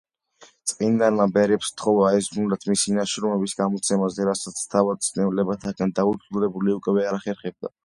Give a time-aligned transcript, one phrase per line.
[0.69, 7.75] წმინდანმა ბერებს სთხოვა, ეზრუნათ მისი ნაშრომების გამოცემაზე, რასაც თავად, სნეულებათაგან დაუძლურებული, უკვე ვერ ახერხებდა.